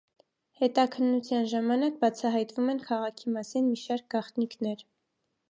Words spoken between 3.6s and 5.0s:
մի շարք գաղտնիքներ։